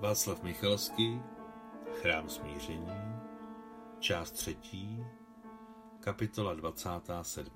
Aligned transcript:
Václav 0.00 0.42
Michalský, 0.42 1.20
Chrám 1.92 2.28
smíření, 2.28 2.92
část 4.00 4.30
třetí, 4.30 4.98
kapitola 6.00 6.54
27. 6.54 7.52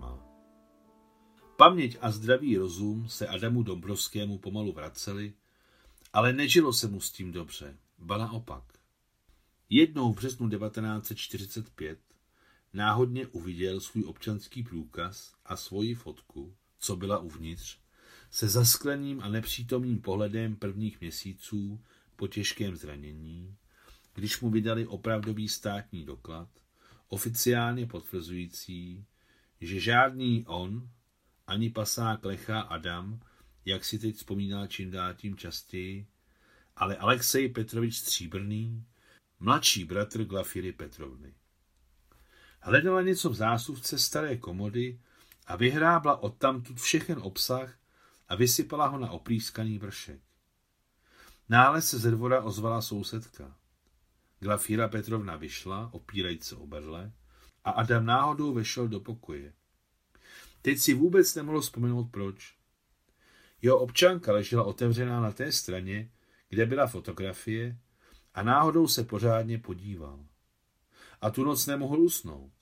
Paměť 1.57 1.99
a 2.01 2.11
zdravý 2.11 2.57
rozum 2.57 3.09
se 3.09 3.27
Adamu 3.27 3.63
Dombrovskému 3.63 4.39
pomalu 4.39 4.73
vraceli, 4.73 5.33
ale 6.13 6.33
nežilo 6.33 6.73
se 6.73 6.89
mu 6.89 7.01
s 7.01 7.11
tím 7.11 7.33
dobře, 7.33 7.77
ba 7.99 8.19
naopak. 8.19 8.65
Jednou 9.71 10.13
v 10.13 10.17
březnu 10.17 10.49
1945 10.49 11.99
náhodně 12.73 13.27
uviděl 13.27 13.81
svůj 13.81 14.05
občanský 14.05 14.63
průkaz 14.63 15.35
a 15.47 15.57
svoji 15.57 15.95
fotku, 15.95 16.55
co 16.79 16.97
byla 16.97 17.19
uvnitř, 17.19 17.79
se 18.31 18.49
zaskleným 18.49 19.21
a 19.21 19.29
nepřítomným 19.29 20.01
pohledem 20.01 20.57
prvních 20.57 21.01
měsíců 21.01 21.81
po 22.23 22.29
těžkém 22.29 22.77
zranění, 22.77 23.57
když 24.15 24.41
mu 24.41 24.51
vydali 24.51 24.87
opravdový 24.87 25.49
státní 25.49 26.05
doklad, 26.05 26.49
oficiálně 27.09 27.87
potvrzující, 27.87 29.07
že 29.61 29.81
žádný 29.81 30.45
on, 30.47 30.89
ani 31.47 31.71
pasák 31.71 32.25
Lecha 32.25 32.61
Adam, 32.61 33.21
jak 33.65 33.85
si 33.85 33.99
teď 33.99 34.17
vzpomínal 34.17 34.67
čím 34.67 34.91
dál 34.91 35.15
tím 35.15 35.37
častěji, 35.37 36.07
ale 36.77 36.97
Alexej 36.97 37.49
Petrovič 37.49 37.97
Stříbrný, 37.97 38.85
mladší 39.41 39.85
bratr 39.85 40.25
Glafiry 40.25 40.73
Petrovny. 40.73 41.35
Hledala 42.61 43.03
něco 43.03 43.31
v 43.31 43.35
zásuvce 43.35 43.99
staré 43.99 44.37
komody 44.37 45.01
a 45.47 45.57
vyhrábla 45.57 46.23
odtamtud 46.23 46.81
všechen 46.81 47.19
obsah 47.23 47.79
a 48.29 48.35
vysypala 48.35 48.87
ho 48.87 48.99
na 48.99 49.11
oplískaný 49.11 49.79
vršek. 49.79 50.32
Nále 51.53 51.83
se 51.83 51.99
ze 51.99 52.11
dvora 52.11 52.43
ozvala 52.43 52.83
sousedka. 52.83 53.57
Glafíra 54.41 54.89
Petrovna 54.89 55.37
vyšla, 55.37 55.91
opírajíc 55.93 56.45
se 56.45 56.57
o 56.57 56.67
berle, 56.67 57.13
a 57.65 57.71
Adam 57.71 58.07
náhodou 58.07 58.53
vešel 58.53 58.89
do 58.89 59.01
pokoje. 59.01 59.53
Teď 60.63 60.79
si 60.79 60.95
vůbec 60.95 61.35
nemohl 61.35 61.61
vzpomenout 61.61 62.05
proč. 62.11 62.55
Jeho 63.63 63.79
občanka 63.79 64.33
ležela 64.33 64.65
otevřená 64.65 65.21
na 65.21 65.33
té 65.33 65.53
straně, 65.53 66.11
kde 66.49 66.67
byla 66.67 66.87
fotografie 66.87 67.79
a 68.35 68.43
náhodou 68.43 68.89
se 68.89 69.05
pořádně 69.05 69.59
podíval. 69.59 70.27
A 71.21 71.31
tu 71.31 71.45
noc 71.45 71.67
nemohl 71.67 72.01
usnout. 72.01 72.53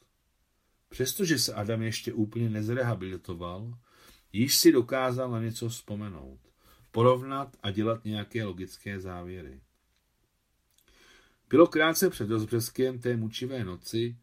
Přestože 0.88 1.38
se 1.38 1.54
Adam 1.54 1.82
ještě 1.82 2.12
úplně 2.12 2.50
nezrehabilitoval, 2.50 3.78
již 4.32 4.56
si 4.56 4.72
dokázal 4.72 5.30
na 5.30 5.40
něco 5.40 5.68
vzpomenout 5.68 6.49
porovnat 6.90 7.56
a 7.62 7.70
dělat 7.70 8.04
nějaké 8.04 8.44
logické 8.44 9.00
závěry. 9.00 9.60
Bylo 11.48 11.66
krátce 11.66 12.10
před 12.10 12.30
rozbřeskem 12.30 12.98
té 12.98 13.16
mučivé 13.16 13.64
noci, 13.64 14.16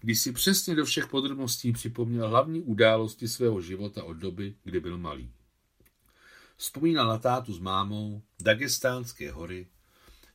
kdy 0.00 0.14
si 0.14 0.32
přesně 0.32 0.74
do 0.74 0.84
všech 0.84 1.06
podrobností 1.06 1.72
připomněl 1.72 2.28
hlavní 2.28 2.62
události 2.62 3.28
svého 3.28 3.60
života 3.60 4.04
od 4.04 4.14
doby, 4.14 4.54
kdy 4.64 4.80
byl 4.80 4.98
malý. 4.98 5.32
Vzpomínal 6.56 7.08
na 7.08 7.18
tátu 7.18 7.52
s 7.52 7.58
mámou, 7.58 8.22
Dagestánské 8.42 9.32
hory, 9.32 9.66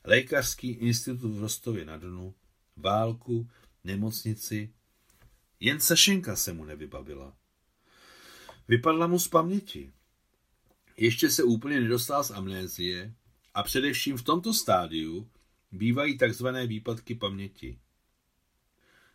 lékařský 0.04 0.70
institut 0.70 1.32
v 1.32 1.42
Rostově 1.42 1.86
na 1.86 1.98
Dnu, 1.98 2.36
válku, 2.78 3.50
nemocnici. 3.84 4.74
Jen 5.60 5.80
Sašenka 5.80 6.36
se 6.36 6.54
mu 6.54 6.66
nevybavila. 6.66 7.34
Vypadla 8.68 9.08
mu 9.08 9.20
z 9.20 9.28
paměti. 9.28 9.94
Ještě 11.02 11.30
se 11.30 11.44
úplně 11.44 11.82
nedostal 11.82 12.24
z 12.24 12.32
amnézie 12.32 13.14
a 13.54 13.64
především 13.64 14.18
v 14.18 14.24
tomto 14.24 14.54
stádiu 14.54 15.30
bývají 15.72 16.18
takzvané 16.18 16.68
výpadky 16.68 17.16
paměti. 17.16 17.80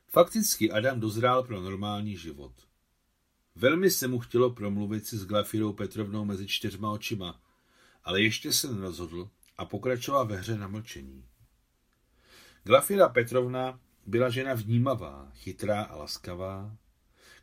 Fakticky 0.09 0.71
Adam 0.71 1.01
dozrál 1.01 1.43
pro 1.43 1.61
normální 1.61 2.17
život. 2.17 2.53
Velmi 3.55 3.91
se 3.91 4.09
mu 4.09 4.19
chtělo 4.19 4.51
promluvit 4.51 5.07
si 5.07 5.19
s 5.19 5.27
Glafirou 5.27 5.73
Petrovnou 5.73 6.25
mezi 6.25 6.47
čtyřma 6.47 6.91
očima, 6.91 7.41
ale 8.05 8.23
ještě 8.23 8.53
se 8.53 8.75
nerozhodl 8.75 9.31
a 9.57 9.65
pokračoval 9.65 10.27
ve 10.27 10.37
hře 10.37 10.59
na 10.59 10.69
mlčení. 10.69 11.25
Glafira 12.63 13.09
Petrovna 13.09 13.81
byla 14.07 14.31
žena 14.31 14.55
vnímavá, 14.55 15.33
chytrá 15.35 15.83
a 15.83 15.97
laskavá, 15.97 16.77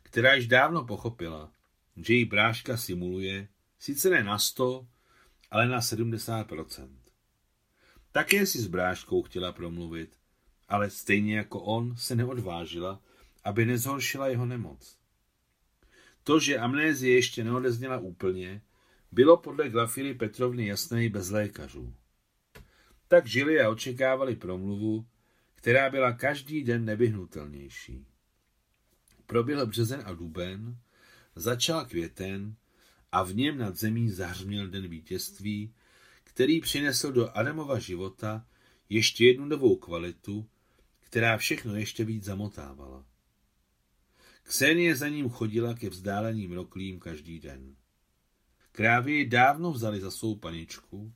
která 0.02 0.34
již 0.34 0.46
dávno 0.46 0.84
pochopila, 0.84 1.52
že 1.96 2.14
její 2.14 2.24
bráška 2.24 2.76
simuluje, 2.76 3.48
Sice 3.82 4.10
ne 4.10 4.22
na 4.22 4.38
100, 4.38 4.86
ale 5.50 5.68
na 5.68 5.80
70%. 5.80 6.88
Také 8.12 8.46
si 8.46 8.58
s 8.58 8.66
bráškou 8.66 9.22
chtěla 9.22 9.52
promluvit, 9.52 10.18
ale 10.68 10.90
stejně 10.90 11.36
jako 11.36 11.60
on 11.60 11.96
se 11.96 12.16
neodvážila, 12.16 13.02
aby 13.44 13.66
nezhoršila 13.66 14.28
jeho 14.28 14.46
nemoc. 14.46 14.98
To, 16.24 16.40
že 16.40 16.58
amnézie 16.58 17.14
ještě 17.14 17.44
neodezněla 17.44 17.98
úplně, 17.98 18.62
bylo 19.12 19.36
podle 19.36 19.70
Glafiry 19.70 20.14
Petrovny 20.14 20.66
jasné 20.66 21.04
i 21.04 21.08
bez 21.08 21.30
lékařů. 21.30 21.94
Tak 23.08 23.26
žili 23.26 23.60
a 23.60 23.70
očekávali 23.70 24.36
promluvu, 24.36 25.06
která 25.54 25.90
byla 25.90 26.12
každý 26.12 26.64
den 26.64 26.84
nevyhnutelnější. 26.84 28.06
Proběhl 29.26 29.66
březen 29.66 30.02
a 30.04 30.12
duben, 30.12 30.78
začal 31.36 31.84
květen 31.84 32.56
a 33.12 33.22
v 33.22 33.34
něm 33.34 33.58
nad 33.58 33.76
zemí 33.76 34.10
zahřměl 34.10 34.68
den 34.68 34.88
vítězství, 34.88 35.74
který 36.24 36.60
přinesl 36.60 37.12
do 37.12 37.36
Adamova 37.36 37.78
života 37.78 38.46
ještě 38.88 39.26
jednu 39.26 39.44
novou 39.44 39.76
kvalitu, 39.76 40.46
která 41.00 41.36
všechno 41.36 41.76
ještě 41.76 42.04
víc 42.04 42.24
zamotávala. 42.24 43.04
Ksenie 44.42 44.96
za 44.96 45.08
ním 45.08 45.28
chodila 45.28 45.74
ke 45.74 45.88
vzdáleným 45.90 46.52
roklím 46.52 47.00
každý 47.00 47.40
den. 47.40 47.76
Krávy 48.72 49.12
ji 49.12 49.26
dávno 49.26 49.72
vzali 49.72 50.00
za 50.00 50.10
svou 50.10 50.36
paničku 50.36 51.12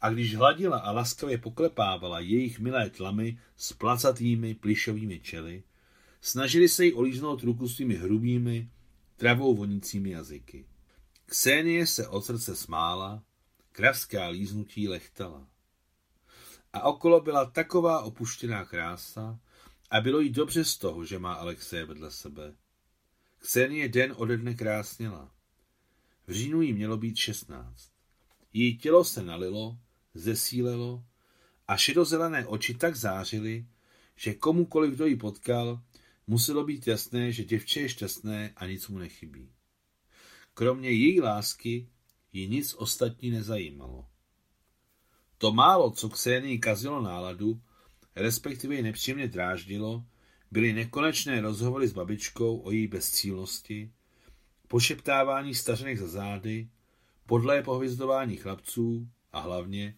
a 0.00 0.10
když 0.10 0.36
hladila 0.36 0.78
a 0.78 0.92
laskavě 0.92 1.38
poklepávala 1.38 2.20
jejich 2.20 2.60
milé 2.60 2.90
tlamy 2.90 3.38
s 3.56 3.72
placatými 3.72 4.54
plišovými 4.54 5.20
čely, 5.20 5.62
snažili 6.20 6.68
se 6.68 6.84
jí 6.84 6.92
olíznout 6.92 7.42
ruku 7.42 7.68
svými 7.68 7.94
hrubými, 7.94 8.70
travou 9.16 9.56
vonícími 9.56 10.10
jazyky. 10.10 10.66
Ksenie 11.30 11.86
se 11.86 12.08
od 12.08 12.24
srdce 12.24 12.56
smála, 12.56 13.22
kravská 13.72 14.28
líznutí 14.28 14.88
lechtala. 14.88 15.48
A 16.72 16.82
okolo 16.82 17.20
byla 17.20 17.44
taková 17.44 18.02
opuštěná 18.02 18.64
krása 18.64 19.40
a 19.90 20.00
bylo 20.00 20.20
jí 20.20 20.30
dobře 20.30 20.64
z 20.64 20.78
toho, 20.78 21.04
že 21.04 21.18
má 21.18 21.32
Alexeje 21.32 21.84
vedle 21.84 22.10
sebe. 22.10 22.54
Ksenie 23.38 23.88
den 23.88 24.14
ode 24.16 24.36
dne 24.36 24.54
krásněla. 24.54 25.30
V 26.26 26.32
říjnu 26.32 26.62
jí 26.62 26.72
mělo 26.72 26.96
být 26.96 27.16
šestnáct. 27.16 27.90
Její 28.52 28.78
tělo 28.78 29.04
se 29.04 29.22
nalilo, 29.22 29.78
zesílelo 30.14 31.04
a 31.68 31.76
šedozelené 31.76 32.46
oči 32.46 32.74
tak 32.74 32.96
zářily, 32.96 33.66
že 34.16 34.34
komukoliv, 34.34 34.94
kdo 34.94 35.06
ji 35.06 35.16
potkal, 35.16 35.82
muselo 36.26 36.64
být 36.64 36.86
jasné, 36.86 37.32
že 37.32 37.44
děvče 37.44 37.80
je 37.80 37.88
šťastné 37.88 38.52
a 38.56 38.66
nic 38.66 38.88
mu 38.88 38.98
nechybí. 38.98 39.52
Kromě 40.54 40.90
její 40.90 41.20
lásky 41.20 41.88
ji 42.32 42.48
nic 42.48 42.74
ostatní 42.74 43.30
nezajímalo. 43.30 44.06
To 45.38 45.52
málo, 45.52 45.90
co 45.90 46.08
Ksένii 46.08 46.58
kazilo 46.58 47.02
náladu, 47.02 47.60
respektive 48.16 48.74
ji 48.74 48.82
nepříjemně 48.82 49.28
dráždilo, 49.28 50.04
byly 50.50 50.72
nekonečné 50.72 51.40
rozhovory 51.40 51.88
s 51.88 51.92
babičkou 51.92 52.58
o 52.58 52.70
její 52.70 52.86
bezcílnosti, 52.86 53.92
pošeptávání 54.68 55.54
stařených 55.54 55.98
za 55.98 56.08
zády, 56.08 56.68
podlé 57.26 57.62
pohvizdování 57.62 58.36
chlapců 58.36 59.08
a 59.32 59.40
hlavně 59.40 59.96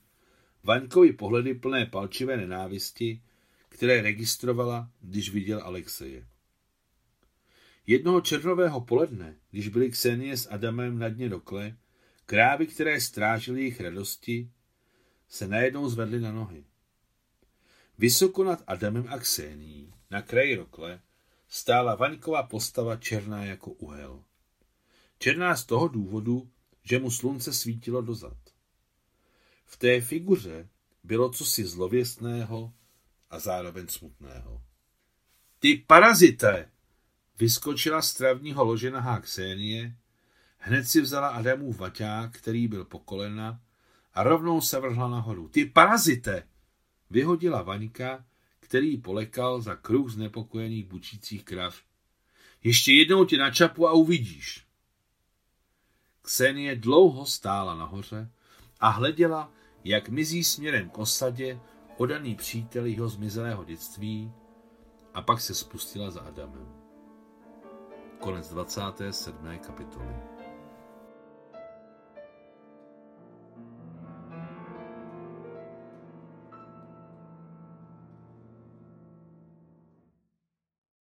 Vaňkovi 0.65 1.13
pohledy 1.13 1.55
plné 1.55 1.87
palčivé 1.87 2.37
nenávisti, 2.37 3.23
které 3.69 4.03
registrovala, 4.03 4.91
když 5.01 5.31
viděl 5.31 5.61
Alexeje. 5.65 6.27
Jednoho 7.87 8.21
černového 8.21 8.81
poledne, 8.81 9.37
když 9.51 9.69
byli 9.69 9.91
Ksenie 9.91 10.37
s 10.37 10.51
Adamem 10.51 10.99
na 10.99 11.09
dně 11.09 11.29
rokle, 11.29 11.77
krávy, 12.27 12.67
které 12.67 13.01
strážily 13.01 13.61
jejich 13.61 13.81
radosti, 13.81 14.51
se 15.29 15.49
najednou 15.49 15.89
zvedly 15.89 16.21
na 16.21 16.33
nohy. 16.33 16.65
Vysoko 17.99 18.45
nad 18.45 18.63
Adamem 18.67 19.07
a 19.09 19.19
Ksenií, 19.19 19.95
na 20.11 20.23
kraji 20.23 20.55
rokle, 20.57 21.01
stála 21.49 21.95
Vaňková 21.95 22.43
postava 22.43 22.97
černá 22.97 23.45
jako 23.45 23.71
uhel. 23.71 24.25
Černá 25.19 25.57
z 25.57 25.65
toho 25.65 25.89
důvodu, 25.89 26.51
že 26.83 26.99
mu 26.99 27.11
slunce 27.11 27.53
svítilo 27.53 28.03
dozad. 28.03 28.39
V 29.65 29.77
té 29.77 30.01
figuře 30.01 30.69
bylo 31.05 31.31
cosi 31.31 31.65
zlověstného 31.65 32.73
a 33.31 33.39
zároveň 33.39 33.89
smutného. 33.89 34.63
Ty 35.59 35.85
parazité, 35.87 36.71
Vyskočila 37.39 38.03
z 38.03 38.15
travního 38.15 38.65
lože 38.65 38.91
nahá 38.91 39.21
Ksenie, 39.21 39.97
hned 40.59 40.89
si 40.89 41.01
vzala 41.01 41.29
Adamův 41.29 41.79
vaťák, 41.79 42.33
který 42.33 42.69
byl 42.69 42.85
po 42.85 42.99
kolena, 42.99 43.61
a 44.15 44.23
rovnou 44.23 44.61
se 44.61 44.81
vrhla 44.81 45.09
nahoru. 45.09 45.49
Ty 45.49 45.65
parazite! 45.65 46.49
Vyhodila 47.11 47.63
Vaňka, 47.63 48.25
který 48.61 48.97
polekal 48.97 49.61
za 49.61 49.77
kruh 49.77 50.11
znepokojených 50.13 50.85
bučících 50.87 51.45
krav. 51.45 51.81
Ještě 52.65 52.93
jednou 52.93 53.25
tě 53.25 53.39
načapu 53.39 53.89
a 53.89 53.93
uvidíš. 53.93 54.67
Ksenie 56.23 56.77
dlouho 56.77 57.27
stála 57.27 57.75
nahoře 57.75 58.31
a 58.81 58.89
hleděla, 58.89 59.53
jak 59.85 60.09
mizí 60.09 60.45
směrem 60.45 60.91
k 60.91 60.99
osadě 60.99 61.61
odaný 61.97 62.35
přítel 62.35 62.87
jeho 62.87 63.09
zmizelého 63.09 63.65
dětství 63.65 64.33
a 65.15 65.23
pak 65.23 65.41
se 65.41 65.55
spustila 65.55 66.11
za 66.11 66.21
Adamem. 66.21 66.82
Konec 68.23 68.49
27. 68.49 69.59
kapitoly. 69.59 70.15